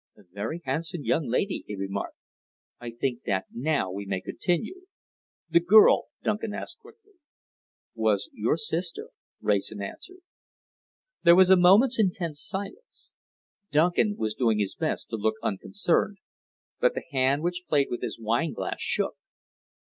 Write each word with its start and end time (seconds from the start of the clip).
"A 0.17 0.23
very 0.23 0.63
handsome 0.65 1.03
young 1.03 1.27
lady," 1.27 1.63
he 1.67 1.75
remarked. 1.75 2.17
"I 2.79 2.89
think 2.89 3.21
that 3.27 3.45
now 3.53 3.91
we 3.91 4.07
may 4.07 4.19
continue." 4.19 4.87
"The 5.47 5.59
girl?" 5.59 6.07
Duncan 6.23 6.55
asked 6.55 6.79
quickly. 6.79 7.19
"Was 7.93 8.27
your 8.33 8.57
sister," 8.57 9.09
Wrayson 9.41 9.79
answered. 9.79 10.21
There 11.21 11.35
was 11.35 11.51
a 11.51 11.55
moment's 11.55 11.99
intense 11.99 12.41
silence. 12.41 13.11
Duncan 13.69 14.15
was 14.17 14.33
doing 14.33 14.57
his 14.57 14.73
best 14.73 15.07
to 15.11 15.17
look 15.17 15.35
unconcerned, 15.43 16.17
but 16.79 16.95
the 16.95 17.05
hand 17.11 17.43
which 17.43 17.65
played 17.69 17.89
with 17.91 18.01
his 18.01 18.17
wineglass 18.19 18.79
shook. 18.79 19.17